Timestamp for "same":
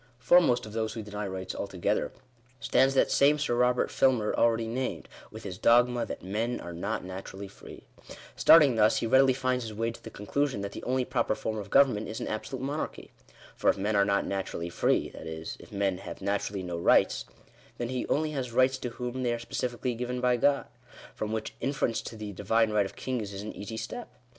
3.11-3.37